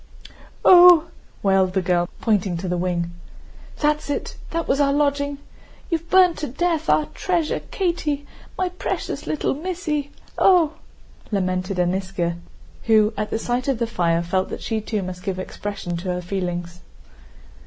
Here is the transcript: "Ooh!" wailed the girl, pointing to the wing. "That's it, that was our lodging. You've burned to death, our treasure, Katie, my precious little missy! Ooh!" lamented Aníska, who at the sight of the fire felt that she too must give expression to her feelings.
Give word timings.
"Ooh!" 0.67 1.11
wailed 1.43 1.73
the 1.73 1.81
girl, 1.83 2.09
pointing 2.21 2.57
to 2.57 2.67
the 2.67 2.75
wing. 2.75 3.11
"That's 3.81 4.09
it, 4.09 4.35
that 4.49 4.67
was 4.67 4.79
our 4.81 4.91
lodging. 4.91 5.37
You've 5.91 6.09
burned 6.09 6.39
to 6.39 6.47
death, 6.47 6.89
our 6.89 7.05
treasure, 7.13 7.59
Katie, 7.69 8.25
my 8.57 8.69
precious 8.69 9.27
little 9.27 9.53
missy! 9.53 10.09
Ooh!" 10.41 10.71
lamented 11.31 11.77
Aníska, 11.77 12.39
who 12.85 13.13
at 13.15 13.29
the 13.29 13.37
sight 13.37 13.67
of 13.67 13.77
the 13.77 13.85
fire 13.85 14.23
felt 14.23 14.49
that 14.49 14.63
she 14.63 14.81
too 14.81 15.03
must 15.03 15.21
give 15.21 15.37
expression 15.37 15.95
to 15.97 16.09
her 16.11 16.21
feelings. 16.23 16.81